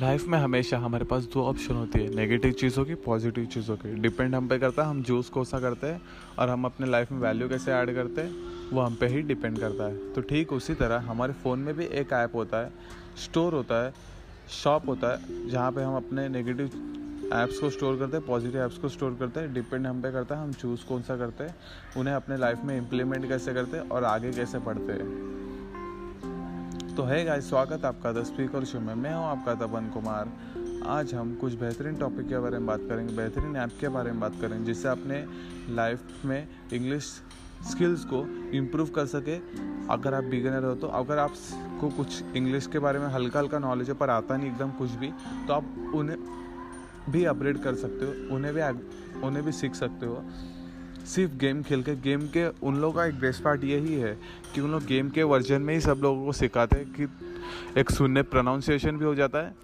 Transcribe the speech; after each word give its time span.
Life 0.00 0.24
में 0.28 0.38
हमेशा 0.38 0.78
हमारे 0.78 1.04
पास 1.04 1.24
दो 1.24 1.42
ऑप्शन 1.42 1.74
होती 1.74 1.98
है 1.98 2.14
नेगेटिव 2.14 2.52
चीज़ों 2.52 2.84
की 2.84 2.94
पॉजिटिव 2.94 3.44
चीज़ों 3.44 3.76
की। 3.76 3.92
डिपेंड 3.94 4.34
हम 4.34 4.48
पे 4.48 4.58
करता 4.58 4.82
है, 4.82 4.88
हम 4.88 5.02
जूस 5.02 5.28
कौन 5.28 5.44
सा 5.44 5.60
करते 5.60 5.86
हैं 5.86 6.00
और 6.38 6.48
हम 6.48 6.64
अपने 6.64 6.86
लाइफ 6.86 7.12
में 7.12 7.18
वैल्यू 7.18 7.48
कैसे 7.48 7.72
ऐड 7.72 7.94
करते 7.94 8.20
हैं, 8.20 8.34
वो 8.72 8.80
हम 8.80 8.94
पे 8.94 9.06
ही 9.06 9.22
डिपेंड 9.22 9.58
करता 9.58 9.84
है। 9.84 10.12
तो 10.12 10.20
ठीक 10.20 10.52
उसी 10.52 10.74
तरह 10.74 11.00
हमारे 11.00 11.32
फ़ोन 11.32 11.58
में 11.58 11.74
भी 11.76 11.84
एक 12.00 12.12
ऐप 12.12 12.34
होता 12.34 12.58
है 12.58 12.72
स्टोर 13.24 13.54
होता 13.54 13.82
है 13.84 13.92
शॉप 14.62 14.88
होता 14.88 15.12
है, 15.12 15.48
जहाँ 15.48 15.70
पे 15.72 15.82
हम 15.82 15.96
अपने 15.96 16.28
नेगेटिव 16.28 17.30
ऐप्स 17.34 17.58
को 17.58 17.70
स्टोर 17.70 17.98
करते 17.98 18.16
हैं 18.16 18.26
पॉजिटिव 18.26 18.60
ऐप्स 18.62 18.78
को 18.78 18.88
स्टोर 18.88 19.16
करते 19.20 19.40
हैं 19.40 19.52
डिपेंड 19.54 19.86
हम 19.86 20.02
पे 20.02 20.12
करता 20.12 20.36
है, 20.36 20.42
हम 20.42 20.52
चूज़ 20.52 20.84
कौन 20.88 21.02
सा 21.02 21.16
करते 21.16 21.44
हैं, 21.44 21.54
उन्हें 21.96 22.14
अपने 22.14 22.36
लाइफ 22.36 22.64
में 22.64 22.76
इम्प्लीमेंट 22.78 23.28
कैसे 23.28 23.54
करते 23.54 23.76
हैं 23.76 23.88
और 23.88 24.04
आगे 24.04 24.32
कैसे 24.32 24.58
पढ़ते 24.58 24.92
हैं। 24.92 25.35
तो 26.96 27.02
है 27.02 27.24
गाइस 27.24 27.48
स्वागत 27.48 27.84
आपका 27.84 28.10
द 28.12 28.22
स्पीकर 28.24 28.64
शो 28.64 28.78
में। 28.80 28.94
मैं 28.94 29.12
हूँ 29.14 29.24
आपका 29.24 29.54
तपन 29.56 29.90
कुमार 29.94 30.28
आज 30.88 31.12
हम 31.14 31.34
कुछ 31.34 31.54
बेहतरीन 31.54 31.96
टॉपिक 31.96 32.28
के 32.28 32.38
बारे 32.38 32.58
में 32.58 32.66
बात 32.66 32.80
करेंगे, 32.88 33.16
बेहतरीन 33.16 33.56
ऐप 33.56 33.72
के 33.80 33.88
बारे 33.88 34.10
में 34.10 34.20
बात 34.20 34.40
करेंगे, 34.40 34.64
जिससे 34.64 34.88
अपने 34.88 35.24
लाइफ 35.70 36.24
में 36.24 36.48
इंग्लिश 36.72 37.04
स्किल्स 37.70 38.04
को 38.04 38.24
इम्प्रूव 38.56 38.90
कर 38.90 39.06
सके। 39.06 39.36
अगर 39.92 40.14
आप 40.14 40.24
बिगनर 40.24 40.64
हो 40.64 40.74
तो 40.74 40.88
अगर 40.94 41.18
आपको 41.18 41.90
कुछ 41.96 42.22
इंग्लिश 42.36 42.66
के 42.66 42.78
बारे 42.78 42.98
में 42.98 43.06
हल्का 43.08 43.38
हल्का 43.40 43.58
नॉलेज 43.58 43.88
है, 43.88 43.94
पर 43.94 44.10
आता 44.10 44.36
नहीं 44.36 44.50
एकदम 44.50 44.70
कुछ 44.78 44.90
भी 44.92 45.12
तो 45.46 45.52
आप 45.52 45.92
उन्हें 45.94 46.18
भी 47.10 47.24
अपग्रेड 47.26 47.62
कर 47.62 47.74
सकते 47.76 48.04
हो, 48.04 48.34
उन्हें 48.36 48.54
भी 48.54 49.20
उन्हें 49.20 49.44
भी 49.44 49.52
सीख 49.54 49.74
सकते 49.74 50.06
हो। 50.06 50.22
सिर्फ़ 51.06 51.32
गेम 51.38 51.62
खेल 51.62 51.82
के, 51.82 51.94
गेम 51.96 52.26
के 52.28 52.46
उन 52.60 52.76
लोगों 52.76 52.92
का 52.94 53.04
एक 53.06 53.18
बेस्ट 53.20 53.42
पार्ट 53.42 53.64
यही 53.64 53.94
है 53.94 54.16
कि 54.54 54.60
उन 54.60 54.70
लोग 54.70 54.84
गेम 54.86 55.10
के 55.10 55.22
वर्जन 55.24 55.62
में 55.62 55.72
ही 55.74 55.80
सब 55.80 56.00
लोगों 56.02 56.24
को 56.24 56.32
सिखाते 56.32 56.76
हैं 56.76 56.92
कि 56.92 57.80
एक 57.80 57.90
सुनने 57.90 58.22
प्रोनाउंसिएशन 58.24 58.96
भी 58.96 59.04
हो 59.04 59.14
जाता 59.14 59.38
है, 59.38 59.54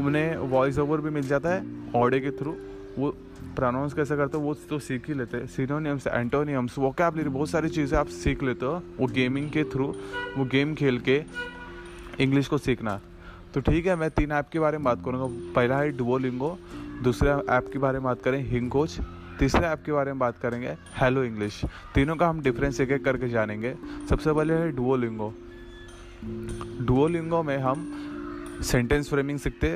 उन्हें 0.00 0.36
वॉइस 0.50 0.78
ओवर 0.78 1.00
भी 1.00 1.10
मिल 1.10 1.28
जाता 1.28 1.48
है 1.50 1.62
ऑडियो 1.96 2.20
के 2.22 2.30
थ्रू 2.38 2.54
वो 2.98 3.10
प्रोनाउंस 3.56 3.94
कैसे 3.94 4.16
करते 4.16 4.36
हो, 4.36 4.42
वो 4.42 4.54
तो 4.68 4.78
सीख 4.78 5.08
ही 5.08 5.14
लेते 5.14 5.36
हैं। 5.36 5.46
सीनोनियम्स 5.46 6.06
एंटोनियम्स 6.06 6.78
वो 6.78 6.90
क्या 6.90 7.06
आप 7.06 7.16
बहुत 7.16 7.50
सारी 7.50 7.68
चीज़ें 7.68 7.98
आप 7.98 8.08
सीख 8.08 8.42
लेते 8.42 8.66
हो 8.66 8.82
वो 8.98 9.06
गेमिंग 9.08 9.50
के 9.50 9.64
थ्रू 9.66 9.86
वो 10.36 10.44
गेम 10.46 10.74
खेल 10.74 10.98
के 11.00 11.22
इंग्लिश 12.20 12.48
को 12.48 12.58
सीखना। 12.58 13.00
तो 13.54 13.60
ठीक 13.60 13.86
है, 13.86 13.96
मैं 13.96 14.10
तीन 14.10 14.32
ऐप 14.32 14.48
के 14.52 14.58
बारे 14.60 14.78
में 14.78 14.84
बात 14.84 15.04
करूँगा। 15.04 15.52
पहला 15.54 15.78
है 15.78 15.90
डुओलिंगो 15.96 16.58
दूसरे 17.02 17.30
ऐप 17.30 17.70
के 17.72 17.78
बारे 17.78 17.98
में 17.98 18.04
बात 18.04 18.22
करें 18.22 18.42
हिंग 18.48 18.70
कोच 18.70 18.98
तीसरे 19.40 19.66
ऐप 19.66 19.82
के 19.86 19.92
बारे 19.92 20.10
में 20.12 20.18
बात 20.18 20.38
करेंगे 20.38 20.76
हेलो 20.96 21.22
इंग्लिश 21.24 21.60
तीनों 21.94 22.16
का 22.16 22.28
हम 22.28 22.40
डिफरेंस 22.42 22.80
एक 22.80 22.90
एक 22.90 23.04
करके 23.04 23.28
जानेंगे। 23.28 23.74
सबसे 24.10 24.32
पहले 24.32 24.54
है 24.54 24.72
डुओलिंगो 24.72 25.32
डुओलिंगो 26.84 27.42
में 27.42 27.56
हम 27.58 27.86
सेंटेंस 28.62 29.08
फ्रेमिंग 29.10 29.38
सीखते 29.38 29.70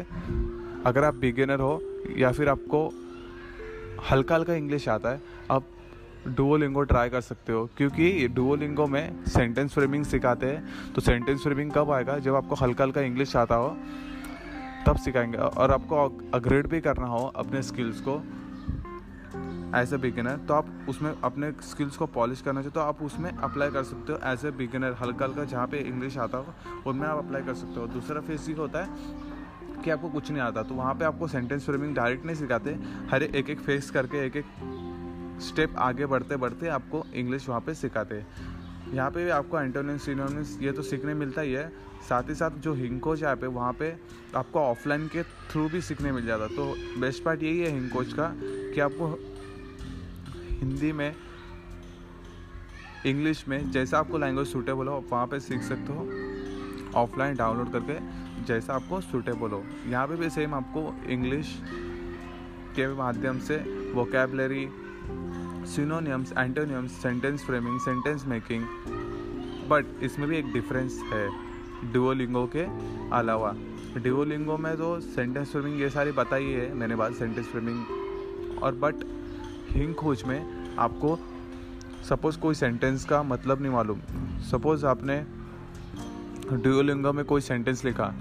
अगर 0.86 1.04
आप 1.04 1.14
बिगिनर 1.14 1.60
हो, 1.60 1.80
या 2.16 2.32
फिर 2.32 2.48
आपको 2.48 2.82
हल्का 4.10 4.34
हल्का 4.34 4.54
इंग्लिश 4.54 4.88
आता 4.88 5.10
है, 5.10 5.20
आप 5.50 5.64
डुओलिंगो 6.28 6.82
ट्राई 6.82 7.08
कर 7.08 7.20
सकते 7.20 7.52
हो। 7.52 7.68
क्योंकि 7.76 8.28
डुओलिंगो 8.28 8.86
में 8.86 9.24
सेंटेंस 9.24 9.72
फ्रेमिंग 9.72 10.04
सिखाते 10.04 10.46
हैं 10.46 10.92
तो 10.92 11.00
सेंटेंस 11.00 11.42
फ्रेमिंग 11.42 11.72
कब 11.72 11.90
आएगा? 11.90 12.18
जब 12.18 12.34
आपको 12.34 12.54
हल्का 12.54 12.84
हल्का 12.84 13.00
इंग्लिश 13.00 13.36
आता 13.36 13.54
हो, 13.54 13.76
तब 14.86 14.96
सिखाएँगे। 14.96 15.38
और 15.38 15.70
आपको 15.70 16.06
अपग्रेड 16.34 16.66
भी 16.66 16.80
करना 16.80 17.06
हो 17.06 17.26
अपने 17.36 17.62
स्किल्स 17.62 18.00
को। 18.00 18.22
एज 19.74 19.92
ए 19.94 19.96
बिगिनर 19.96 20.36
तो 20.48 20.54
आप 20.54 20.86
उसमें 20.88 21.10
अपने 21.12 21.50
स्किल्स 21.62 21.96
को 21.96 22.06
पॉलिश 22.14 22.40
करना 22.40 22.60
चाहिए 22.60 22.72
तो 22.72 22.80
आप 22.80 23.02
उसमें 23.02 23.30
अप्लाई 23.30 23.70
कर 23.70 23.82
सकते 23.84 24.12
हो 24.12 24.18
एज 24.32 24.44
ए 24.46 24.50
बिगिनर 24.58 24.96
हल्का 25.00 25.24
हल्का 25.24 25.44
जहाँ 25.44 25.66
पे 25.66 25.78
इंग्लिश 25.80 26.18
आता 26.18 26.38
हो, 26.38 26.54
उनमें 26.86 27.06
आप 27.08 27.18
अप्लाई 27.18 27.42
कर 27.42 27.54
सकते 27.54 27.80
हो। 27.80 27.86
दूसरा 27.88 28.20
फ़ेज़ 28.20 28.50
ये 28.50 28.56
होता 28.56 28.84
है 28.84 29.82
कि 29.84 29.90
आपको 29.90 30.08
कुछ 30.10 30.30
नहीं 30.30 30.42
आता 30.42 30.62
तो 30.62 30.74
वहाँ 30.74 30.94
पे 30.94 31.04
आपको 31.04 31.28
सेंटेंस 31.28 31.64
फ्रेमिंग 31.64 31.94
डायरेक्ट 31.94 32.26
नहीं 32.26 32.36
सिखाते, 32.36 32.78
हर 33.10 33.22
एक 33.22 33.50
एक 33.50 33.60
फेस 33.60 33.90
करके 33.90 34.24
एक 34.26 34.36
एक 34.36 35.40
स्टेप 35.42 35.74
आगे 35.78 36.06
बढ़ते 36.06 36.36
बढ़ते 36.36 36.68
आपको 36.70 37.04
इंग्लिश 37.14 37.48
वहाँ 37.48 37.60
पे 37.60 37.74
सिखाते 37.74 38.14
हैं। 38.14 38.92
यहाँ 38.92 39.10
पे 39.10 39.24
भी 39.24 39.30
आपको 39.30 39.60
एंटोनियस 39.60 40.02
सिनोनियस 40.04 40.58
ये 40.62 40.72
तो 40.72 40.82
सीखने 40.82 41.14
मिलता 41.14 41.40
ही 41.40 41.52
है, 41.52 41.68
साथ 42.08 42.28
ही 42.28 42.34
साथ 42.34 42.50
जो 42.58 42.72
हिंकोच 42.74 43.22
ऐप 43.22 43.42
है, 43.42 43.48
वहाँ 43.50 43.72
पे 43.72 43.94
आपको 44.36 44.60
ऑफलाइन 44.60 45.06
के 45.08 45.22
थ्रू 45.22 45.68
भी 45.68 45.80
सीखने 45.80 46.12
मिल 46.12 46.26
जाता 46.26 46.46
तो 46.48 46.74
बेस्ट 47.00 47.24
पार्ट 47.24 47.42
यही 47.42 47.60
है 47.60 47.70
हिंकोच 47.72 48.12
का 48.12 48.32
कि 48.34 48.80
आपको 48.80 49.16
हिंदी 50.54 50.92
में, 50.92 51.14
इंग्लिश 53.06 53.44
में, 53.48 53.70
जैसा 53.70 53.98
आपको 53.98 54.18
लैंग्वेज 54.18 54.46
सूटेबल 54.48 54.88
हो, 54.88 55.04
वहाँ 55.10 55.26
पे 55.26 55.40
सीख 55.40 55.62
सकते 55.62 55.92
हो। 55.92 56.08
ऑफलाइन 56.96 57.36
डाउनलोड 57.36 57.72
करके 57.72 58.44
जैसा 58.44 58.74
आपको 58.74 59.00
सूटेबल 59.00 59.50
हो। 59.50 59.62
यहाँ 59.86 60.06
पे 60.08 60.16
भी 60.16 60.30
सेम 60.30 60.54
आपको 60.54 60.94
इंग्लिश 61.12 61.58
के 62.76 62.86
माध्यम 62.94 63.38
से 63.40 63.56
vocabulary 63.94 64.68
synonyms 65.66 66.32
antonyms 66.32 66.92
sentence 67.02 67.44
framing 67.44 67.78
sentence 67.80 68.24
making 68.26 68.64
but 69.68 70.02
इसमें 70.02 70.28
भी 70.28 70.36
एक 70.36 70.52
डिफरेंस 70.52 71.00
है 71.12 71.28
डिवोलिंगो 71.92 72.44
के 72.56 72.64
अलावा। 73.16 73.54
डिवोलिंगो 73.96 74.56
में 74.58 74.76
तो 74.76 74.98
सेंटेंस 75.00 75.50
फ्रेमिंग 75.50 75.80
ये 75.80 75.90
सारी 75.90 76.12
बताई 76.12 76.44
है, 76.44 76.72
मैंने 76.74 76.96
बात 76.96 77.12
सेंटेंस 77.14 77.46
फ्रेमिंग 77.46 78.62
और 78.62 78.74
बट 78.74 79.04
हिंग 79.74 79.94
खोज 79.94 80.22
में 80.22 80.76
आपको 80.78 81.16
सपोज़ 82.08 82.38
कोई 82.38 82.54
सेंटेंस 82.54 83.04
का 83.04 83.22
मतलब 83.22 83.62
नहीं 83.62 83.72
मालूम। 83.72 84.00
सपोज़ 84.42 84.84
आपने 84.86 85.18
ड्यूलिंगो 86.52 87.12
में 87.12 87.24
कोई 87.24 87.40
सेंटेंस 87.40 87.84
लिखा 87.84 88.12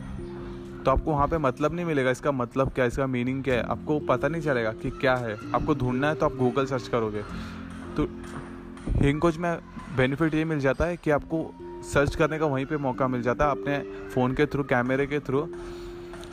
तो 0.86 0.92
आपको 0.92 1.12
वहाँ 1.12 1.28
पे 1.28 1.38
मतलब 1.38 1.74
नहीं 1.74 1.86
मिलेगा, 1.86 2.12
इसका 2.12 2.32
मतलब 2.32 2.70
क्या 2.70 2.84
है, 2.84 2.88
इसका 2.88 3.06
मीनिंग 3.08 3.44
क्या 3.44 3.56
है? 3.56 3.64
आपको 3.64 4.00
पता 4.00 4.28
नहीं 4.28 4.42
चलेगा 4.42 4.72
कि 4.74 4.90
क्या 4.92 5.16
है। 5.16 5.36
आपको 5.56 5.74
ढूंढना 5.76 6.08
है 6.08 6.16
तो 6.16 6.26
आप 6.26 6.36
गूगल 6.36 6.66
सर्च 6.66 6.88
करोगे। 6.88 7.22
तो 7.98 8.08
हिंगकोच 8.98 9.38
में 9.38 9.56
बेनिफिट 9.98 10.34
ये 10.36 10.46
मिल 10.46 10.60
जाता 10.60 10.86
है 10.86 10.98
कि 10.98 11.12
आपको 11.12 11.46
सर्च 11.86 12.16
करने 12.16 12.40
का 12.40 12.46
वहीं 12.46 12.66
पे 12.66 12.78
मौका 12.80 13.08
मिल 13.08 13.22
जाता 13.22 13.46
है, 13.46 13.52
अपने 13.52 14.10
फ़ोन 14.10 14.34
के 14.34 14.46
थ्रू 14.46 14.64
कैमरे 14.64 15.08
के 15.08 15.20
थ्रू 15.20 15.48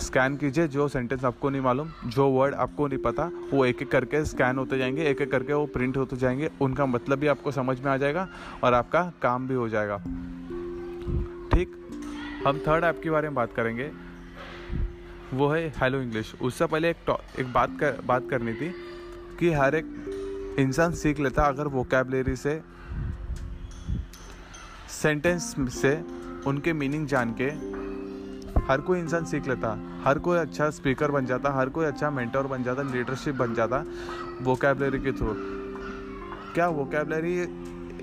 स्कैन 0.00 0.36
कीजिए, 0.36 0.68
जो 0.68 0.88
सेंटेंस 0.88 1.24
आपको 1.24 1.50
नहीं 1.50 1.60
मालूम, 1.62 1.90
जो 2.06 2.28
वर्ड 2.28 2.54
आपको 2.54 2.86
नहीं 2.88 2.98
पता, 2.98 3.30
वो 3.52 3.64
एक 3.66 3.82
एक 3.82 3.90
करके 3.90 4.24
स्कैन 4.24 4.58
होते 4.58 4.78
जाएँगे 4.78 5.04
एक 5.04 5.20
एक 5.20 5.30
करके 5.30 5.52
वो 5.52 5.66
प्रिंट 5.66 5.96
होते 5.96 6.16
जाएँगे, 6.16 6.50
उनका 6.60 6.86
मतलब 6.86 7.18
भी 7.18 7.26
आपको 7.26 7.52
समझ 7.52 7.80
में 7.80 7.92
आ 7.92 7.96
जाएगा 7.96 8.28
और 8.64 8.74
आपका 8.74 9.12
काम 9.22 9.48
भी 9.48 9.54
हो 9.54 9.68
जाएगा। 9.68 9.96
ठीक? 11.48 11.76
हम 12.46 12.58
थर्ड 12.58 12.84
ऐप 12.84 13.00
के 13.02 13.10
बारे 13.10 13.28
में 13.28 13.34
बात 13.34 13.52
करेंगे। 13.52 13.90
वो 15.34 15.48
है 15.48 15.68
हेलो 15.76 16.00
इंग्लिश 16.00 16.34
उससे 16.42 16.66
पहले 16.66 16.90
एक 16.90 17.16
एक 17.38 17.52
बात 17.52 17.70
कर, 17.80 18.00
बात 18.06 18.26
करनी 18.30 18.54
थी 18.54 18.72
कि 19.38 19.52
हर 19.52 19.74
एक 19.74 20.56
इंसान 20.58 20.92
सीख 20.92 21.20
लेता 21.20 21.42
अगर 21.42 21.66
वोकेबलरी 21.66 22.36
से 22.36 22.60
सेंटेंस 24.88 25.54
से, 25.58 26.04
उनके 26.46 26.72
मीनिंग 26.72 27.06
जान 27.06 27.34
के 27.40 27.50
हर 28.70 28.80
कोई 28.80 28.98
इंसान 28.98 29.24
सीख 29.24 29.46
लेता, 29.48 29.68
हर 30.04 30.18
कोई 30.18 30.38
अच्छा 30.38 30.68
स्पीकर 30.70 31.10
बन 31.10 31.26
जाता, 31.26 31.50
हर 31.52 31.68
कोई 31.68 31.86
अच्छा 31.86 32.10
मेंटर 32.10 32.46
बन 32.46 32.62
जाता 32.62 32.82
लीडरशिप 32.82 33.34
बन 33.34 33.54
जाता 33.54 33.84
वोकेबलरी 34.42 34.98
के 34.98 35.12
थ्रू 35.12 35.34
क्या 36.54 36.68
वोकेबलरी 36.68 37.32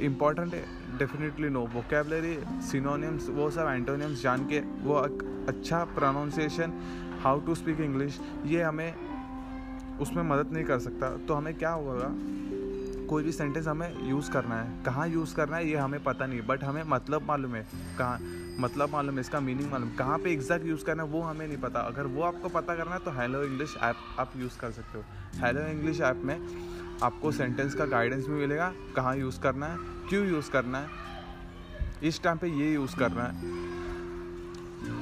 इंपॉर्टेंट 0.06 0.54
है? 0.54 0.64
डेफिनेटली 0.98 1.50
नो 1.50 1.62
वोकेबलरी 1.74 2.38
सिनोनियम्स 2.62 3.30
वो 3.30 3.50
सब 3.52 3.68
एंटोनियम्स 3.70 4.22
जान 4.24 4.46
के, 4.46 4.60
वो 4.60 4.96
अच्छा 5.48 5.84
pronunciation 5.96 6.74
how 7.24 7.40
to 7.40 7.56
speak 7.56 7.80
English 7.82 8.20
ये 8.46 8.62
हमें 8.64 8.94
उसमें 10.02 10.24
मदद 10.24 10.52
नहीं 10.54 10.64
कर 10.66 10.80
सकता। 10.80 11.10
तो 11.18 11.34
हमें 11.34 11.54
क्या 11.58 11.72
होगा? 11.72 12.12
कोई 13.08 13.24
भी 13.24 13.32
सेंटेंस 13.32 13.68
हमें 13.68 14.10
यूज़ 14.10 14.32
करना 14.32 14.56
है। 14.56 14.84
कहाँ 14.84 15.08
यूज़ 15.08 15.36
करना 15.36 15.58
है, 15.58 15.70
ये 15.70 15.76
हमें 15.76 16.04
पता 16.04 16.26
नहीं 16.26 16.42
बट 16.48 16.64
हमें 16.64 16.84
मतलब 16.88 17.28
मालूम 17.28 17.56
है। 17.56 17.66
कहाँ 17.98 18.18
मतलब 18.60 18.90
मालूम 18.90 19.20
इसका 19.20 19.40
मीनिंग 19.40 19.72
मालूम 19.72 19.90
कहाँ 19.96 20.18
पे 20.20 20.32
एग्जैक्ट 20.32 20.66
यूज़ 20.66 20.84
करना 20.86 21.04
है, 21.04 21.10
वो 21.10 21.22
हमें 21.22 21.48
नहीं 21.48 21.58
पता। 21.58 21.80
अगर 21.82 22.06
वो 22.06 22.22
आपको 22.24 22.50
पता 22.50 22.76
करना 22.76 22.94
है 22.94 23.00
तो 23.00 23.12
हेलो 23.12 23.44
इंग्लिश 23.44 23.76
ऐप 23.84 23.96
आप 24.20 24.32
यूज़ 24.38 24.58
कर 24.60 24.72
सकते 24.72 24.98
हो। 24.98 25.04
हेलो 25.44 25.68
इंग्लिश 25.68 26.02
ऐप 26.02 26.22
में 26.26 26.40
आपको 27.04 27.32
सेंटेंस 27.32 27.76
का 27.76 27.86
गाइडेंस 27.86 28.26
भी 28.26 28.34
मिलेगा, 28.34 28.72
कहाँ 28.96 29.16
यूज़ 29.18 29.40
करना 29.42 29.66
है, 29.66 29.78
क्यों 30.10 30.26
यूज़ 30.28 30.50
करना 30.52 30.78
है। 30.78 30.90
इस 32.04 32.22
टाइम 32.24 32.38
पे 32.38 32.48
ये 32.50 32.74
यूज़ 32.74 32.96
करना 32.96 33.24
है। 33.24 33.56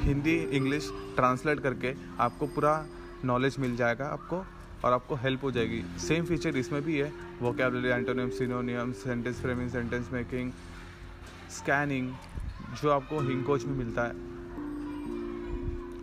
हिंदी 0.04 0.36
इंग्लिश 0.58 0.90
ट्रांसलेट 1.16 1.60
करके 1.60 1.94
आपको 2.20 2.48
पूरा 2.48 2.86
नॉलेज 3.26 3.56
मिल 3.60 3.76
जाएगा 3.76 4.06
आपको 4.08 4.44
और 4.84 4.94
आपको 4.94 5.16
हेल्प 5.16 5.44
हो 5.44 5.52
जाएगी। 5.52 5.84
सेम 6.00 6.26
फीचर 6.26 6.58
इसमें 6.58 6.82
भी 6.84 6.98
है। 6.98 7.12
Vocabulary 7.42 7.90
antonym 7.90 8.30
synonym 8.30 8.92
sentence 8.94 9.42
framing 9.42 9.70
sentence 9.72 10.10
making 10.14 10.52
scanning 11.52 12.14
जो 12.84 12.90
आपको 12.90 13.20
हिंग 13.20 13.44
कोच 13.44 13.66
में 13.66 13.78
मिलता 13.78 14.04
है। 14.04 14.14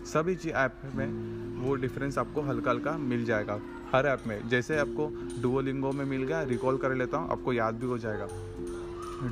सभी 0.04 0.36
चीज़ 0.36 0.52
ऐप 0.52 0.80
में 0.94 1.32
वो 1.60 1.74
डिफरेंस 1.74 2.18
आपको 2.18 2.42
हल्का 2.42 2.70
हल्का 2.70 2.92
मिल 2.98 3.24
जाएगा। 3.24 3.60
हर 3.92 4.06
ऐप 4.06 4.22
में। 4.26 4.48
जैसे 4.48 4.78
आपको 4.78 5.12
डुओलिंगो 5.42 5.92
में 5.92 6.04
मिल 6.04 6.22
गया 6.22 6.42
रिकॉल 6.42 6.76
कर 6.76 6.94
लेता 6.94 7.16
हूँ, 7.16 7.30
आपको 7.30 7.52
याद 7.52 7.74
भी 7.74 7.86
हो 7.86 7.98
जाएगा। 7.98 8.28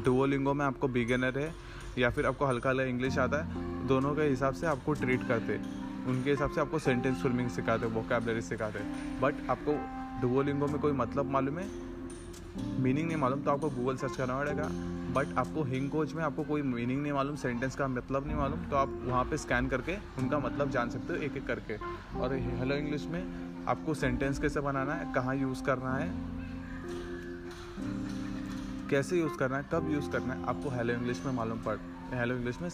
डुओलिंगो 0.04 0.54
में 0.54 0.66
आपको 0.66 0.88
बिगेनर 0.88 1.38
है, 1.38 1.54
या 1.98 2.10
फिर 2.10 2.26
आपको 2.26 2.46
हल्का 2.46 2.70
हल्का 2.70 2.84
इंग्लिश 2.84 3.18
आता 3.18 3.44
है, 3.44 3.70
दोनों 3.86 4.14
के 4.14 4.22
हिसाब 4.22 4.54
से 4.54 4.66
आपको 4.66 4.92
ट्रीट 4.92 5.28
करते। 5.28 5.60
उनके 6.06 6.30
हिसाब 6.30 6.50
से 6.50 6.60
आपको 6.60 6.78
सेंटेंस 6.78 7.22
फॉर्मिंग 7.22 7.50
सिखाते 7.50 7.86
वोकेबलरी 7.86 8.40
सिखाते। 8.40 8.78
बट 9.20 9.34
आपको 9.50 9.72
डुओलिंगो 10.20 10.66
में 10.66 10.80
कोई 10.80 10.92
मतलब 10.92 11.30
मालूम 11.30 11.58
है? 11.58 11.68
मीनिंग 12.80 13.08
नहीं 13.08 13.16
मालूम 13.16 13.40
तो 13.40 13.50
आपको 13.50 13.70
गूगल 13.70 13.96
सर्च 13.96 14.16
करना 14.16 14.38
पड़ेगा। 14.38 14.70
बट 15.12 15.32
आपको 15.38 15.62
हिंग 15.64 15.88
कोच 15.90 16.12
में 16.14 16.22
आपको 16.24 16.44
कोई 16.44 16.62
मीनिंग 16.62 17.02
नहीं 17.02 17.12
मालूम 17.12 17.36
सेंटेंस 17.36 17.76
का 17.76 17.88
मतलब 17.88 18.26
नहीं 18.26 18.36
मालूम 18.36 18.64
तो 18.70 18.76
आप 18.76 18.88
वहाँ 19.04 19.24
पे 19.24 19.36
स्कैन 19.36 19.68
करके 19.68 19.96
उनका 20.18 20.38
मतलब 20.38 20.70
जान 20.70 20.90
सकते 20.90 21.12
हो 21.12 21.22
एक 21.22 21.36
एक 21.36 21.46
करके। 21.46 21.76
और 22.18 22.34
हेलो 22.34 22.74
इंग्लिश 22.74 23.06
में 23.06 23.22
आपको 23.68 23.94
सेंटेंस 23.94 24.38
कैसे 24.38 24.60
बनाना 24.60 24.94
है, 24.94 25.12
कहाँ 25.14 25.36
यूज़ 25.36 25.62
करना 25.64 25.96
है, 25.96 26.08
कैसे 28.90 29.18
यूज़ 29.18 29.38
करना 29.38 29.56
है, 29.56 29.68
कब 29.72 29.90
यूज़ 29.92 30.10
करना 30.10 30.34
है, 30.34 30.46
आपको 30.46 30.70
हेलो 30.70 30.94
इंग्लिश 30.94 31.22
में 31.26 31.32
मालूम 31.32 31.58
पड़ 31.58 31.76
हेलो 32.14 32.34
इंग्लिश 32.34 32.60
में 32.60 32.68